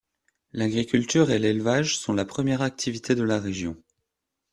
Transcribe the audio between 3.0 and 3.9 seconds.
de la région.